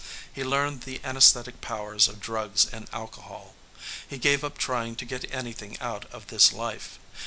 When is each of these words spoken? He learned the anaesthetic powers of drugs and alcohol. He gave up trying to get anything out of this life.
He 0.33 0.43
learned 0.43 0.81
the 0.81 0.99
anaesthetic 1.03 1.61
powers 1.61 2.07
of 2.07 2.19
drugs 2.19 2.65
and 2.65 2.89
alcohol. 2.91 3.53
He 4.09 4.17
gave 4.17 4.43
up 4.43 4.57
trying 4.57 4.95
to 4.95 5.05
get 5.05 5.31
anything 5.31 5.77
out 5.79 6.11
of 6.11 6.25
this 6.29 6.51
life. 6.51 6.97